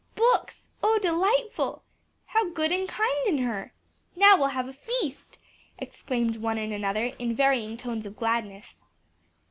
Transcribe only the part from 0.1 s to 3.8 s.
"Books! oh delightful!" "How good and kind in her!"